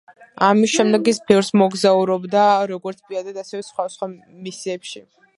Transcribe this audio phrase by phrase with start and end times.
[0.45, 4.09] ამის შემდეგ ის ბევრს მოგზაურობდა როგორც პირადად, ასევე სხვადასხვა
[4.47, 5.03] მისიებში.